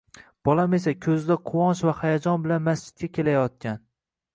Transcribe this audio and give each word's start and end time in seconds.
Bolam 0.47 0.73
esa 0.77 0.93
koʻzida 1.07 1.39
quvonch 1.51 1.85
va 1.91 1.95
hayajon 2.03 2.49
bilan 2.49 2.69
masjidga 2.73 3.15
kelayotgan 3.21 3.85